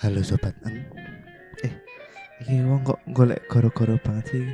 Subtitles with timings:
[0.00, 0.80] Halo sobat Eng.
[1.60, 1.72] Eh,
[2.40, 4.44] iki wong kok golek goro-goro banget sih.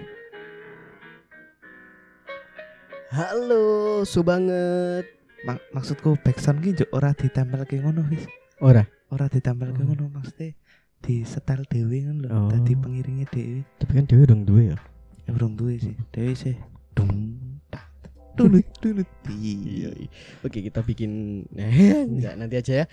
[3.14, 5.06] Halo, su banget.
[5.46, 8.26] Mak maksudku backsound ki njuk ora ditempel ke ngono wis.
[8.58, 9.86] Ora, Ora ditempel ke Oh.
[9.86, 10.50] ngono maksudnya
[10.98, 12.48] di setel dhewe ngono lho, Oh.
[12.50, 13.62] dadi pengiringnya dhewe.
[13.78, 14.78] tapi kan dewe dong duwe ya.
[15.26, 15.94] Ya urung duwe sih.
[16.10, 16.58] Dhewe sih.
[16.98, 17.25] Dung.
[18.36, 19.08] Tunut tunut.
[19.32, 19.90] Iya.
[20.44, 21.42] Oke, kita bikin
[22.12, 22.86] enggak nanti aja ya.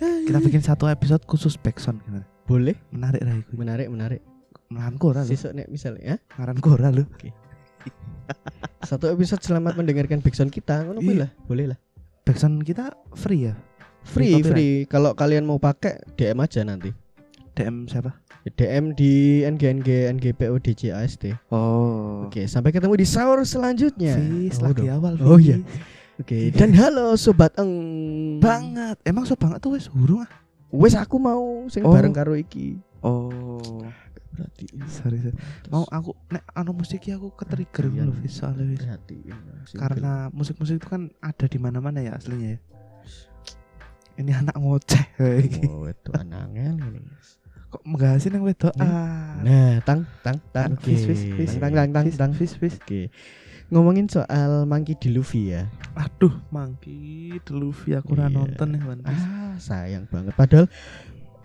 [0.00, 2.26] Kita bikin satu episode khusus backsound gimana?
[2.44, 4.20] Boleh, Menarik lah menarik, menarik.
[4.70, 5.30] Ngaranku ora lho.
[5.30, 7.06] Sesuk nek misalnya ya, Ngaranku ora lho.
[8.90, 11.22] satu episode selamat mendengarkan backsound kita, ngono kuwi Iya.
[11.26, 11.78] lah, boleh lah.
[12.26, 13.54] Backsound kita free ya?
[14.02, 14.88] Free, free.
[14.88, 16.88] Kalau kalian mau pakai DM aja nanti.
[17.60, 18.10] DM siapa?
[18.48, 19.12] DM di
[19.44, 21.28] NGNG NGPO DJ AST.
[21.48, 22.24] Oh.
[22.24, 24.16] Oke, sampai ketemu di sahur selanjutnya.
[24.16, 25.20] Fis Oh, lagi awal.
[25.20, 25.46] Oh, Fis.
[25.46, 25.56] iya.
[26.16, 27.72] Oke, dan halo sobat eng.
[28.38, 28.96] banget.
[29.02, 30.30] Emang so banget tuh wes hurung ah.
[30.70, 31.92] Wes aku mau sing Oh.
[31.92, 32.80] bareng karo iki.
[33.00, 33.60] Oh.
[34.30, 35.36] Berarti Sorry, sorry.
[35.68, 38.04] Mau aku nek anu musiknya aku ketrigger Iya.
[38.04, 38.84] loh soalnya wis.
[39.72, 42.58] Karena musik-musik itu kan ada di mana-mana ya aslinya ya.
[44.16, 45.04] Ini anak ngoceh
[45.64, 47.00] oh itu anangel ini.
[47.70, 48.74] Kok menggasin yang wedok?
[48.74, 48.82] Nih.
[48.82, 49.38] Ah.
[49.46, 50.74] Nah, tang tang tang.
[50.82, 51.54] Fis, Fis, Fis.
[51.56, 52.32] Tang tang tang tang.
[52.34, 52.74] Fis, Fis.
[52.82, 53.14] Oke.
[53.70, 55.14] Ngomongin soal Monkey D.
[55.14, 55.70] Luffy ya.
[55.94, 58.26] Aduh, mangki Luffy aku Iya.
[58.26, 59.22] nonton One Piece.
[59.22, 60.34] Ah, sayang banget.
[60.34, 60.66] Padahal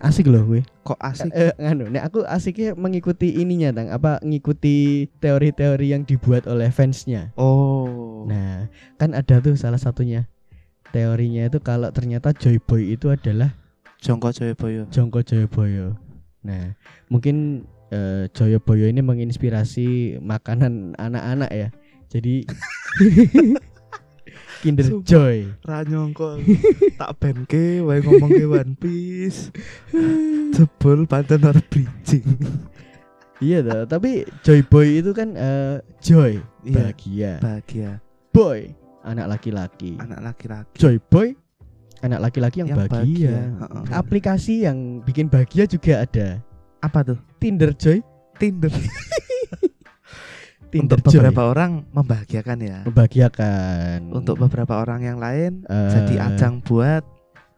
[0.01, 0.65] asik loh gue.
[0.81, 1.29] Kok asik?
[1.29, 7.29] Eh, nganu, nek aku asiknya mengikuti ininya tang, apa ngikuti teori-teori yang dibuat oleh fansnya.
[7.37, 8.25] Oh.
[8.25, 10.25] Nah, kan ada tuh salah satunya
[10.89, 13.53] teorinya itu kalau ternyata Joy Boy itu adalah
[14.01, 14.89] Jongko Joyoboyo.
[14.89, 15.97] Jongko Joyoboyo.
[16.45, 16.77] Nah,
[17.09, 21.67] mungkin eh, Joyoboyo ini menginspirasi makanan anak-anak ya.
[22.07, 22.45] Jadi
[24.61, 25.05] Kinder Sumpah.
[25.05, 25.38] Joy.
[25.61, 26.41] Ra nyongko
[26.97, 29.49] tak benke wae ngomong ke One Piece.
[30.53, 32.25] Jebul pancen ora bridging.
[33.43, 37.31] Iya toh, tapi Joy Boy itu kan eh, joy, Iya, bahagia.
[37.43, 37.89] bahagia.
[38.31, 38.72] Boy,
[39.03, 40.00] anak laki-laki.
[40.00, 40.79] Anak laki-laki.
[40.79, 41.35] Joy Boy,
[42.05, 43.33] anak laki-laki yang, Yang bahagia.
[43.51, 43.93] bahagia.
[43.93, 46.27] Aplikasi yang bikin bahagia juga ada.
[46.79, 47.17] Apa tuh?
[47.38, 47.99] Tinder Joy,
[48.35, 48.69] Tinder.
[50.67, 51.21] Tinder Untuk Joy.
[51.21, 52.77] beberapa orang membahagiakan ya.
[52.83, 53.99] membahagiakan.
[54.11, 57.05] Untuk beberapa orang yang lain Eh, jadi ajang buat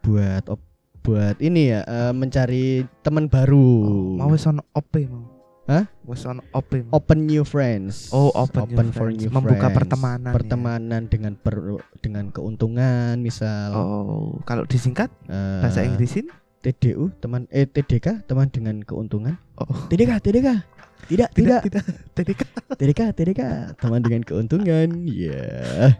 [0.00, 0.66] buat op-
[1.00, 3.66] buat ini ya eh, mencari teman baru.
[4.14, 5.37] mau wis ono OP mau.
[5.68, 5.84] Hah?
[6.02, 6.80] Wis ono OP.
[6.80, 6.96] mau.
[6.96, 8.08] open new friends.
[8.08, 9.20] Oh, open new for friends.
[9.20, 9.76] new Membuka friends.
[9.76, 10.34] pertemanan ya.
[10.34, 16.32] Pertemanan dengan per- dengan keuntungan misal Oh, kalau disingkat eh, bahasa Inggrisin?
[16.58, 19.36] TDU teman eh TDK teman dengan keuntungan.
[19.54, 20.48] Oh, TDK TDK.
[21.08, 21.84] Tidak, tidak, tidak.
[22.12, 22.40] TDK.
[22.74, 23.40] TDK, TDK,
[23.76, 24.88] teman dengan keuntungan.
[25.06, 25.96] Ya.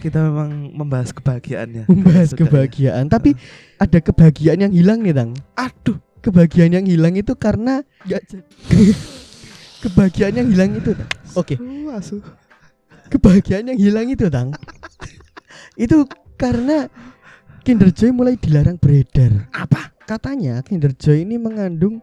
[0.00, 1.86] Kita memang membahas kebahagiaannya.
[1.86, 2.42] Membahas Sudah ya.
[2.48, 3.36] kebahagiaan, tapi
[3.76, 5.30] ada kebahagiaan yang hilang nih, Tang.
[5.54, 8.44] Aduh, Kebahagiaan yang hilang itu karena jadi.
[9.80, 10.92] kebahagiaan yang hilang itu.
[11.32, 11.56] Oke,
[11.96, 12.20] asu.
[13.08, 14.52] kebahagiaan yang hilang itu, Tang.
[15.84, 16.04] itu
[16.36, 16.92] karena
[17.64, 19.48] Kinder Joy mulai dilarang beredar.
[19.52, 19.92] Apa?
[20.04, 22.00] Katanya Kinder Joy ini mengandung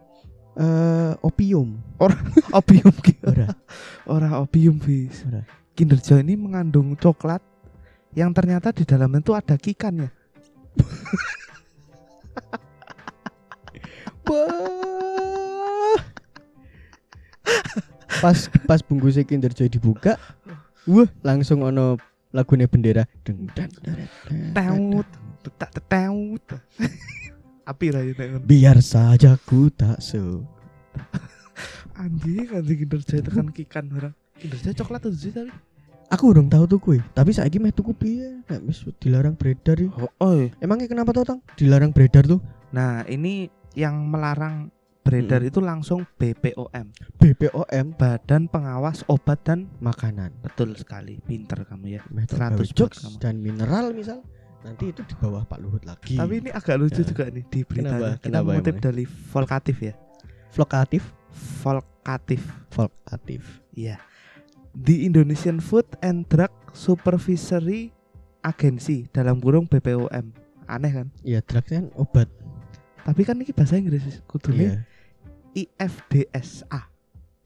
[0.58, 1.78] eh, opium.
[2.58, 3.18] Opium ki.
[3.26, 3.46] Ora.
[4.06, 5.22] Ora opium bis.
[5.26, 5.42] Ora.
[5.74, 7.42] Kinder Joy ini mengandung coklat
[8.14, 10.10] yang ternyata di dalamnya itu ada kikannya.
[14.28, 15.98] Wah.
[18.18, 20.18] pas pas bungkusnya Kinder Joy dibuka,
[20.84, 21.96] wah langsung ono
[22.34, 23.06] lagunya bendera.
[23.24, 23.70] Deng, dan,
[24.52, 25.08] Teut,
[25.56, 26.44] tak teut.
[27.68, 28.40] Api lah ya.
[28.40, 30.44] Biar saja ku tak so.
[31.98, 34.14] Anjing, anjing Kinder Joy itu kan kikan orang.
[34.36, 35.50] Kinder Joy coklat tuh sih tapi.
[36.08, 38.40] Aku urung tahu tuh kue, tapi saya meh tuku piye?
[38.48, 39.92] Nek wis dilarang beredar ya.
[39.92, 40.48] Oh, oh iya.
[40.64, 41.44] Emangnya kenapa tuh tang?
[41.60, 42.40] Dilarang beredar tuh?
[42.72, 44.70] Nah, ini yang melarang
[45.00, 45.48] beredar Mm.
[45.48, 46.86] itu langsung BPOM,
[47.16, 50.36] BPOM Badan Pengawas Obat dan makanan.
[50.38, 51.16] betul sekali.
[51.18, 52.02] Pinter kamu ya.
[52.08, 53.16] Meh tuh 100 gawe buat jokes kamu.
[53.18, 54.20] dan mineral misal.
[54.58, 56.14] Nanti itu di bawah Pak Luhut lagi.
[56.14, 57.06] Tapi ini agak lucu Ya.
[57.06, 57.88] juga nih di berita.
[57.88, 58.08] Kenapa?
[58.10, 58.86] Kita Kenapa mengutip emangnya?
[58.86, 59.94] dari Volkatif ya.
[60.48, 61.02] vlogatif,
[61.58, 62.40] Volkatif.
[62.68, 63.42] vlogatif.
[63.70, 63.96] Iya.
[64.74, 67.94] The Indonesian Food and Drug Supervisory
[68.40, 70.34] Agency dalam kurung BPOM.
[70.66, 71.06] Aneh kan?
[71.20, 72.28] Iya, drugs kan obat.
[73.08, 74.76] Tapi kan ini bahasa Inggris kudune Iya.
[75.56, 76.92] IFDSA.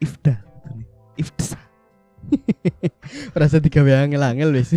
[0.03, 0.43] IFDA.
[0.43, 0.85] kudune.
[1.14, 1.61] IFDSA.
[3.38, 4.75] Rasa digawe angel-angel wis.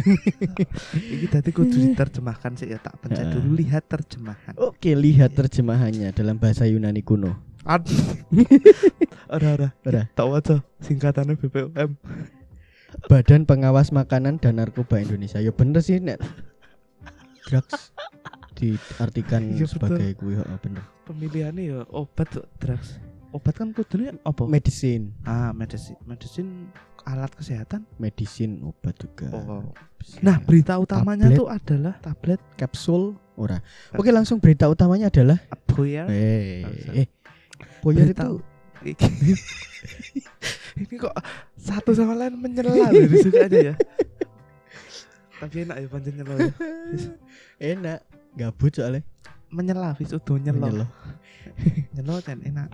[1.18, 4.54] Iki tadi kudu diterjemahkan sih ya tak pencet dulu lihat terjemahan.
[4.62, 7.34] Oke, lihat terjemahannya dalam bahasa Yunani kuno.
[7.66, 7.98] Aduh.
[9.36, 9.70] ora ora.
[9.90, 10.04] Ora.
[10.14, 10.56] Tak waca
[10.86, 11.98] singkatannya BPOM.
[13.10, 15.42] Badan Pengawas Makanan dan Narkoba Indonesia.
[15.42, 16.22] Ya bener sih nek
[17.46, 17.94] drugs
[18.56, 19.68] diartikan betul.
[19.68, 20.84] sebagai kuwi heeh bener.
[21.06, 22.98] Pemilihannya ya obat drugs.
[23.30, 24.48] Obat kan kudunya apa?
[24.48, 26.00] Medicine, ah, medicine.
[26.07, 26.72] Medicine
[27.04, 27.84] alat kesehatan.
[28.00, 29.28] medicine obat juga.
[29.30, 29.75] Oh.
[30.24, 31.38] Nah, berita utamanya Tablet.
[31.38, 33.60] tuh adalah tablet kapsul ora.
[33.94, 35.38] Oke, langsung berita utamanya adalah
[35.68, 36.08] Boyer.
[36.08, 36.63] eh
[36.96, 37.08] eh
[37.84, 38.40] Boyer Berita- itu
[40.78, 41.16] ini kok
[41.58, 43.75] satu sama lain menyela sini aja ya.
[45.42, 46.51] Tapi enak ya pancen nyela ya.
[47.60, 48.00] enak,
[48.36, 49.02] gabut soalnya.
[49.50, 50.60] Menyela wis udah nyela.
[50.60, 50.88] Menyela.
[51.96, 52.70] Nyelo dan enak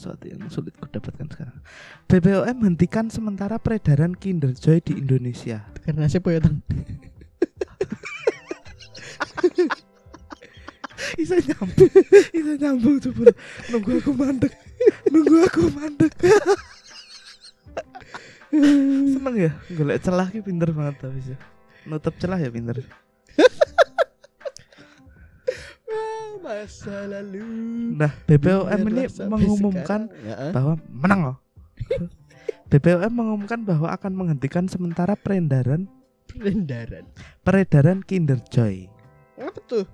[0.00, 1.60] sesuatu yang sulit kudapatkan sekarang.
[2.08, 5.68] BPOM hentikan sementara peredaran Kinder Joy di Indonesia.
[5.84, 6.64] Karena siapa ya tang?
[11.20, 11.92] Bisa nyambung,
[12.32, 13.32] bisa nyambung coba.
[13.72, 14.52] Nunggu aku mandek,
[15.12, 16.12] nunggu aku mandek.
[18.50, 21.38] Seneng ya, golek celah ki pinter banget tapi sih.
[21.88, 22.80] Nutup celah ya pinter.
[26.60, 27.40] Masa lalu.
[27.96, 30.28] Nah, BPOM ini mengumumkan sekarang.
[30.28, 31.36] Ya, bahwa menang loh.
[32.70, 35.88] BPOM mengumumkan bahwa akan menghentikan sementara peredaran
[36.28, 37.08] peredaran.
[37.40, 38.92] peredaran Kinder Joy.
[39.40, 39.88] Apa tuh?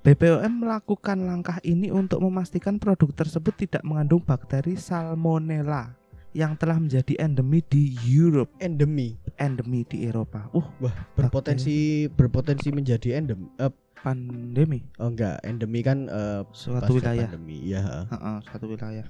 [0.00, 6.05] BPOM melakukan langkah ini untuk memastikan produk tersebut tidak mengandung bakteri Salmonella
[6.36, 9.16] yang telah menjadi endemi di Europe, Endemi.
[9.40, 10.52] endemi di Eropa.
[10.52, 13.48] Uh, Wah, berpotensi berpotensi menjadi endem.
[13.56, 17.24] eh, pandemi oh enggak, endemi kan eh, suatu wilayah.
[17.32, 17.72] Pandemi.
[17.72, 18.04] Iya.
[18.12, 19.08] Heeh, suatu wilayah.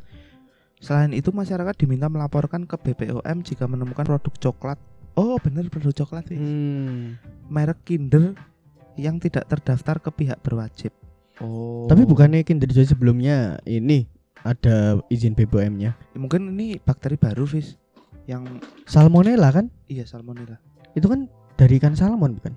[0.78, 4.78] Selain itu masyarakat diminta melaporkan ke BPOM jika menemukan produk coklat.
[5.18, 6.38] Oh, benar produk coklat sih.
[6.38, 7.18] Hmm.
[7.50, 8.38] Merek Kinder
[8.94, 10.94] yang tidak terdaftar ke pihak berwajib.
[11.42, 11.90] Oh.
[11.90, 14.08] Tapi bukannya Kinder Joy sebelumnya ini
[14.46, 15.98] ada izin BPOM-nya.
[15.98, 17.74] Ya, mungkin ini bakteri baru, Fis.
[18.26, 19.70] Yang Salmonella kan?
[19.86, 20.58] iya Salmonella.
[20.94, 22.54] Itu kan dari ikan salmon bukan?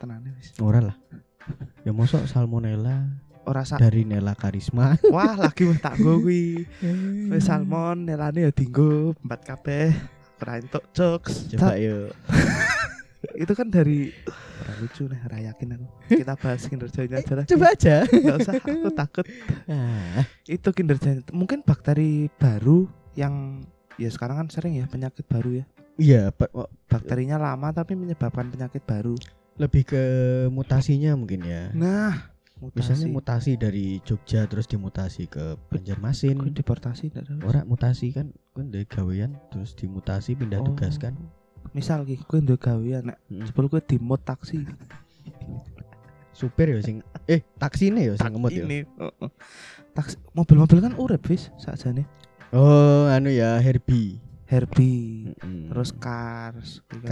[0.00, 0.56] Tenane, Fis.
[0.60, 0.96] Ora lah.
[1.82, 3.08] Ya mosok salmonella
[3.48, 5.00] Ora sa dari Nela Karisma.
[5.14, 6.68] Wah, lagi wis tak go kuwi.
[7.32, 9.96] Wis salmon nelane ya dinggo empat kabeh.
[10.44, 11.48] Ora entuk jokes.
[11.48, 12.12] Coba yuk.
[13.36, 14.08] itu kan dari
[14.58, 15.86] ora lucu nih, ora yakin aku.
[16.10, 17.44] Kita bahas kinerjanya aja lah.
[17.44, 17.94] Coba aja.
[18.06, 18.70] Enggak usah, aku
[19.02, 19.26] takut.
[19.66, 23.64] Ah, Itu kinerjanya mungkin bakteri baru yang
[23.96, 25.64] ya sekarang kan sering ya penyakit baru ya.
[25.94, 29.12] iya, pa- oh, Bakterinya lama tapi menyebabkan penyakit baru.
[29.56, 30.02] lebih ke
[30.48, 31.68] mutasinya mungkin ya.
[31.70, 32.32] Nah,
[32.72, 33.12] Misalnya mutasi.
[33.12, 36.40] mutasi dari Jogja terus dimutasi ke Banjarmasin.
[36.50, 37.38] Deportasi enggak tahu.
[37.44, 40.72] Ora mutasi kan kan dari gawean terus dimutasi pindah Oh.
[40.72, 41.12] tugas kan.
[41.70, 43.46] Misal ki kowe ndek gawean nek Mm.
[43.46, 44.66] jebul kowe dimut taksi.
[46.30, 48.64] Supir ya sing eh taksine ya sing ngemut ya.
[49.92, 52.06] taksi mobil-mobil kan urip wis sakjane
[52.50, 54.18] Oh, anu ya Herbie.
[54.50, 55.70] Herbie Mm-mm.
[55.70, 57.10] terus Cars kuwi kan.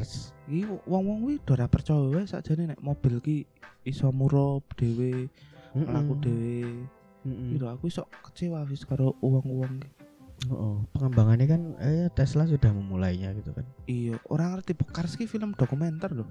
[0.00, 0.32] Cars.
[0.48, 3.44] iki wong-wong kuwi ora percaya wae sakjane nek mobil ki
[3.84, 5.28] iso murup dhewe
[5.76, 6.22] mlaku Mm-mm.
[6.24, 6.56] dhewe
[7.28, 7.48] Mm-mm.
[7.52, 9.88] Piro aku iso kecewa wis karo uang-uang ki.
[10.48, 13.62] Oh, pengembangannya kan eh Tesla sudah memulainya gitu kan.
[13.86, 14.74] iya orang ngerti
[15.16, 16.26] ki film dokumenter loh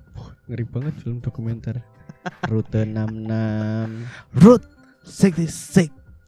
[0.46, 1.80] Ngeri banget film dokumenter.
[2.52, 4.36] Rute 66.
[4.36, 4.68] Route
[5.02, 5.88] 66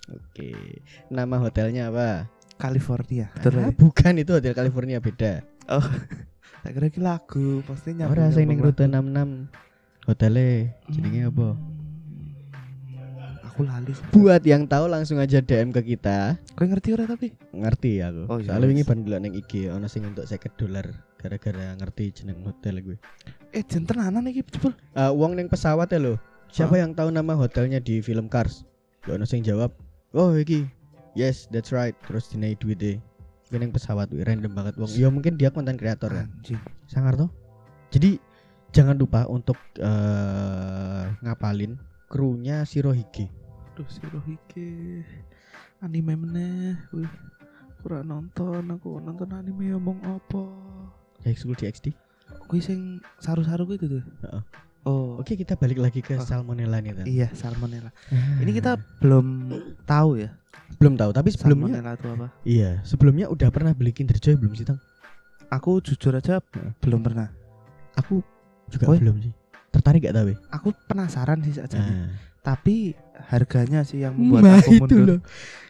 [0.10, 0.80] Oke.
[1.08, 2.32] Nama hotelnya apa?
[2.56, 3.68] California Ah, betul ya?
[3.74, 5.44] bukan itu Hotel California beda.
[6.64, 9.04] tak kira ki lagu pasti nyambung Ora sing ning Rute lagu.
[9.12, 9.52] 66.
[10.06, 10.48] Hotelnya
[10.88, 11.48] jenenge apa?
[13.54, 13.94] Aku lali.
[14.10, 16.42] Buat yang tahu langsung aja DM ke kita.
[16.58, 18.26] Kowe ngerti ora tapi Ngerti aku.
[18.26, 18.90] Oh, iya, Soalnya wingi wis.
[18.90, 20.90] ban delok ning IG ono sing untuk 50 dolar
[21.22, 22.98] gara-gara ngerti jeneng hotel gue.
[23.54, 26.18] eh jen tenanan iki jebul Eh wong ning pesawat ya lo.
[26.50, 26.82] Siapa Hah?
[26.82, 28.66] yang tahu nama hotelnya di film Cars?
[29.06, 29.70] Ya ono sing jawab,
[30.12, 30.66] "Oh, iki."
[31.14, 31.94] Yes, that's right.
[32.10, 32.98] Terus dinai duit deh.
[33.48, 34.90] Gue ning pesawat wih, random banget wong.
[34.98, 36.28] Ya mungkin dia konten kreator kan.
[36.90, 37.30] Sangar tuh.
[37.94, 38.18] Jadi
[38.74, 41.78] jangan lupa untuk eh ngapalin
[42.10, 43.30] krunya Shirohige.
[43.74, 44.70] Aduh si Rohike
[45.82, 47.10] Anime meneh Wih
[47.82, 50.44] Kurang nonton Aku nonton anime ngomong apa
[51.26, 51.90] High School DxD.
[52.46, 54.44] Kuwi sing saru-saru kuwi itu tuh Heeh.
[54.84, 56.22] Oh Oke, kita balik lagi ke Oh.
[56.22, 56.92] Salmonella nih.
[56.94, 57.06] Tan.
[57.08, 58.38] Iya Salmonella Ah.
[58.46, 59.50] Ini kita belum
[59.90, 60.30] tahu ya
[60.78, 64.54] belum tahu, tapi sebelumnya Salmonella itu apa iya, sebelumnya udah pernah beli Kinder Joy belum
[64.58, 64.78] sih, Tang?
[65.50, 66.42] Aku jujur aja
[66.82, 67.30] belum pernah
[67.98, 68.22] Aku
[68.74, 69.34] juga Oh, belum sih.
[69.74, 70.38] Tertarik gak tahu?
[70.54, 72.14] Aku penasaran sih saja Nah,
[72.44, 72.94] Tapi
[73.32, 75.20] harganya sih yang membuat aku itu mundur loh.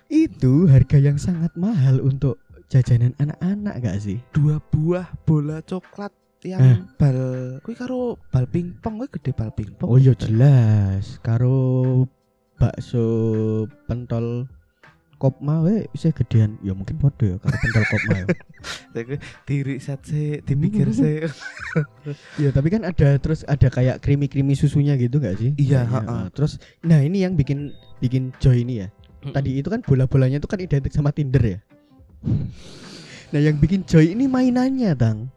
[0.10, 4.18] Itu harga yang sangat mahal untuk jajanan anak-anak gak sih?
[4.30, 6.12] Dua buah bola coklat
[6.44, 6.78] yang Eh.
[7.00, 7.20] bal
[7.64, 12.04] kuwi karo bal pingpong kuwi gede bal pingpong Oh iya jelas, karo
[12.60, 13.06] bakso
[13.88, 14.52] pentol
[15.24, 16.60] kopma we bisa gedean.
[16.60, 18.26] Ya mungkin podo ya karo pentol kopma ya.
[19.48, 21.24] Diri set sih, dipikir sih.
[22.44, 25.52] Ya tapi kan ada terus ada kayak krimi-krimi susunya gitu nggak sih?
[25.56, 27.72] Iya, eh, Terus nah ini yang bikin
[28.04, 28.88] bikin Joy ini ya.
[29.24, 31.60] Tadi itu kan bola-bolanya itu kan identik sama Tinder ya.
[33.32, 35.32] nah yang bikin Joy ini mainannya tang.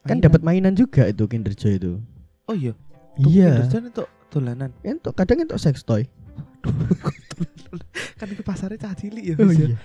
[0.00, 0.24] Kan Mainan.
[0.24, 2.00] dapat mainan juga itu Kinder Joy itu.
[2.48, 2.72] Oh iya.
[3.20, 3.68] Iya.
[3.68, 4.72] Terus itu dolanan.
[4.80, 6.08] Entuk kadang entuk sex toy.
[8.20, 9.34] kan itu pasarnya cah cilik ya.
[9.40, 9.74] Oh ya.
[9.74, 9.78] iya.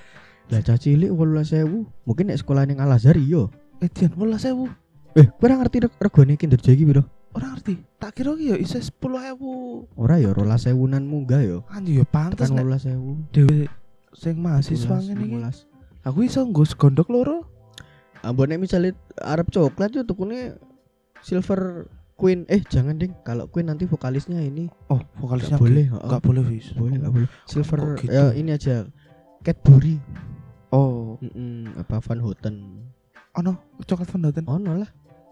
[0.52, 2.06] Lah cah cilik 18.000.
[2.06, 3.50] Mungkin nek sekolah ning Al Azhar iya.
[3.82, 4.72] Eh, Dian, bola sewu.
[5.16, 7.04] Eh, kurang ngerti reg- regane Kinder iki piro?
[7.36, 7.80] Orang ngerti.
[8.00, 9.96] Tak kira ki ya iso 10.000.
[9.96, 11.58] Ora ya 12.000-an munggah ya.
[11.72, 13.32] Anjir ya pantes nek 18.000.
[13.32, 13.68] dhewe
[14.16, 15.36] sing mahasiswa ngene iki.
[15.40, 16.08] 15.
[16.08, 17.38] Aku iso nggo segondok loro.
[18.24, 20.56] Ambon nek misalnya Arab coklat itu tukune
[21.26, 22.48] silver queen.
[22.48, 25.86] Eh jangan ding, kalau queen nanti vokalisnya ini Oh, nggak vokalisnya boleh.
[25.88, 26.68] Enggak Enggak boleh, Wis.
[26.74, 27.30] boleh, nggak boleh.
[27.44, 28.12] Silver Kok gitu?
[28.12, 28.76] ya ini aja
[29.40, 29.96] Cadbury.
[30.72, 32.56] Oh, Mm-mm, apa Van Houten.
[33.32, 34.36] ono coklat fondant.
[34.42, 34.90] Ono lah.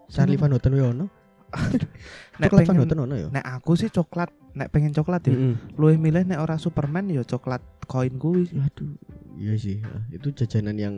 [0.08, 1.08] Charlie Van Houten we ono.
[2.42, 3.28] Nek Coklat Van pengen Houten ono ya.
[3.30, 5.34] nek aku sih coklat, nek pengen coklat ya.
[5.34, 5.78] Mm-mm.
[5.78, 8.50] Luwih milih nek ora Superman ya coklat koin kuwi.
[8.54, 8.98] Aduh,
[9.36, 9.80] iya sih.
[10.10, 10.96] Itu jajanan yang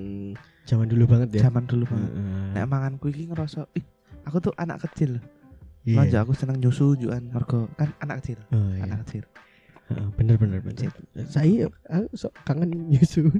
[0.63, 1.41] zaman dulu banget ya.
[1.45, 2.09] Zaman dulu banget.
[2.09, 2.47] Heeh.
[2.53, 3.85] Nek mangan kuwi ngerasa, ih,
[4.23, 5.19] aku tuh anak kecil.
[5.85, 6.01] Iya.
[6.01, 8.89] Manja aku seneng nyusu juan mergo kan anak kecil, Oh, iya.
[8.89, 9.21] anak kecil.
[9.85, 10.89] Heeh, bener bener bener.
[11.29, 13.29] Saya aku sok kangen nyusu.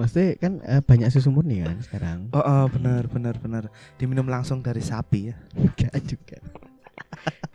[0.00, 2.32] Maksudnya kan eh, banyak susu murni kan sekarang.
[2.32, 3.68] Oh, oh bener bener bener.
[4.00, 5.36] Diminum langsung dari sapi ya.
[5.56, 6.36] Enggak juga.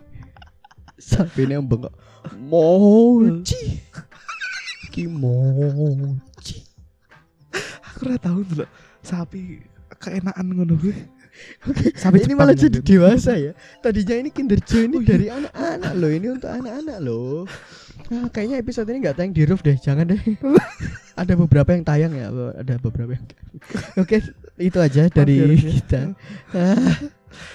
[1.01, 1.93] Sampai ini bengok
[2.37, 3.81] mochi.
[4.93, 6.61] Ki mochi.
[7.89, 8.65] Aku ora tahu dulu
[9.01, 9.65] sapi
[9.97, 10.77] keenakan ngono
[11.61, 11.93] kuwi.
[11.93, 12.89] Sampai ini Jepang malah jadi mungkin.
[12.89, 13.51] dewasa ya.
[13.79, 15.09] Tadinya ini Kinder Joy ini Oh, iya.
[15.09, 16.09] dari anak-anak loh.
[16.11, 17.37] Ini untuk anak-anak loh.
[18.11, 19.77] Ah, kayaknya episode ini nggak tayang di roof deh.
[19.77, 20.21] Jangan deh.
[21.21, 22.27] Ada beberapa yang tayang ya.
[22.57, 23.23] Ada beberapa yang.
[23.95, 24.19] Oke,
[24.57, 26.11] itu aja dari kita.
[26.51, 26.97] Ah,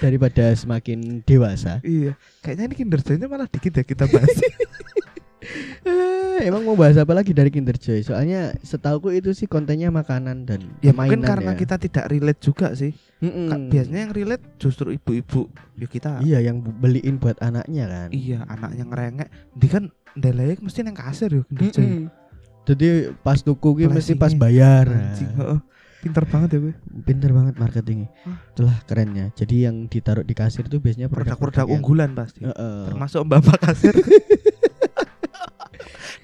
[0.00, 1.84] Daripada semakin dewasa.
[1.84, 4.32] Iya, kayaknya ini Kinder Joy-nya malah dikit ya kita bahas.
[5.86, 8.02] Eh, emang mau bahas apa lagi dari Kinder Joy?
[8.02, 11.58] Soalnya setauku itu sih kontennya makanan dan ya mungkin karena ya.
[11.58, 12.92] kita tidak relate juga sih.
[13.22, 13.72] Mm-mm.
[13.72, 15.48] Biasanya yang relate justru ibu-ibu.
[15.78, 16.10] Ya kita.
[16.20, 18.08] iya yang beliin buat anaknya kan.
[18.12, 19.28] Iya, anaknya ngerengek.
[19.56, 19.84] Dia kan
[20.16, 21.86] ndelek mesti nang kasir yo Kinder Joy.
[21.86, 22.04] Mm-mm.
[22.66, 22.86] Jadi
[23.22, 24.90] pas tuku ki mesti pas bayar.
[24.90, 25.60] Anjing, heeh.
[26.02, 26.74] Pinter banget ya gue.
[27.02, 28.10] Pinter banget marketingnya.
[28.54, 29.34] Itulah kerennya.
[29.34, 32.46] Jadi yang ditaruh di kasir tuh biasanya Produk-produk yang- unggulan pasti.
[32.46, 32.86] Heeh.
[32.90, 33.94] Termasuk mbak-mbak kasir.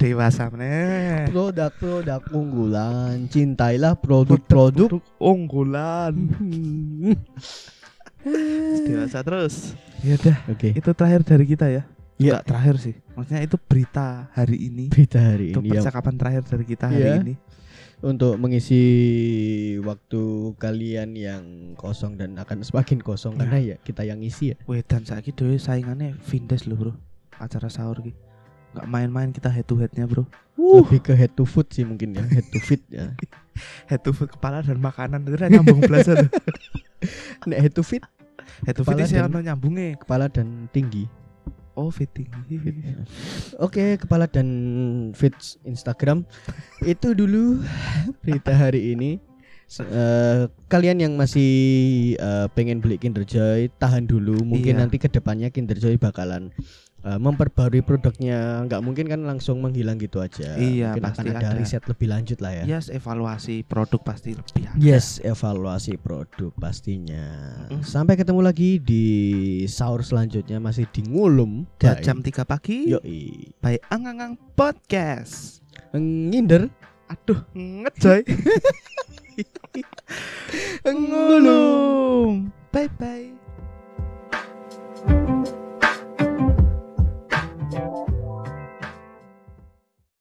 [0.02, 1.30] Dewasa meneh.
[1.30, 3.30] produk-produk unggulan.
[3.30, 6.10] Cintailah produk-produk unggulan.
[8.82, 9.78] Dewasa terus.
[10.02, 10.74] Ya udah, Oke.
[10.74, 11.82] itu terakhir dari kita ya.
[12.18, 12.42] Iya.
[12.42, 12.94] Terakhir sih.
[13.14, 14.90] Maksudnya itu berita hari ini.
[14.90, 17.16] Berita hari Itu ini ya percakapan terakhir dari kita hari Iya.
[17.22, 17.34] ini.
[18.02, 18.82] untuk mengisi
[19.78, 20.22] waktu
[20.58, 21.44] kalian yang
[21.78, 23.38] kosong dan akan semakin kosong Iya.
[23.46, 24.56] karena ya kita yang ngisi ya.
[24.66, 26.92] Wedan saiki dhewe saingannya Vindes loh, Bro.
[27.38, 28.10] Acara sahur ki.
[28.72, 30.24] Nggak main-main kita head to headnya, Bro.
[30.56, 33.12] Lebih ke head to foot sih mungkin ya, head to fit ya.
[33.92, 36.32] Head to foot kepala dan makanan itu nyambung belasan.
[37.48, 38.00] Nek head to fit
[38.64, 40.00] head to fit sih nyambungnya.
[40.00, 41.04] kepala dan tinggi.
[41.72, 42.28] Oh, fitting.
[43.64, 44.48] Oke, kepala dan
[45.16, 45.32] fit
[45.64, 46.24] Instagram
[46.84, 47.64] itu dulu
[48.20, 49.20] berita hari ini.
[49.72, 51.48] Eh, kalian yang masih
[52.20, 54.36] eh, pengen beli Kinder Joy tahan dulu.
[54.44, 54.80] Mungkin Iya.
[54.84, 56.52] nanti ke depannya Kinder Joy bakalan
[57.06, 58.66] eh, memperbarui produknya.
[58.66, 60.56] Nggak mungkin kan langsung menghilang gitu aja.
[60.56, 61.58] Iya, mungkin pasti akan ada, ada.
[61.58, 62.64] riset lebih lanjut lah ya.
[62.78, 64.78] Yes, evaluasi produk pasti lebih ada.
[64.78, 67.26] Yes, evaluasi produk pastinya.
[67.70, 67.82] Mm.
[67.82, 69.06] Sampai ketemu lagi di
[69.66, 71.66] sahur selanjutnya masih di ngulum.
[71.76, 73.52] Dan jam 3 pagi Yoi.
[73.58, 75.60] by Angangang Podcast.
[75.92, 76.70] Nginder
[77.12, 78.24] Aduh, ngejoy.
[80.96, 82.48] ngulum.
[82.72, 83.41] Bye bye.